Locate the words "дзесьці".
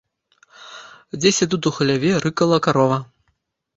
1.19-1.45